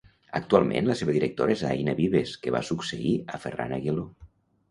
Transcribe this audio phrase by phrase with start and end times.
[0.37, 4.07] Actualment, la seva directora és Aina Vives que va succeir a Ferran Aguiló.